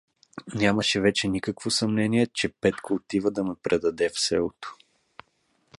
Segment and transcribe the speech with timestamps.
[0.55, 4.75] Нямаше вече никакво съмнение, че Петко отива да ме предаде в селото.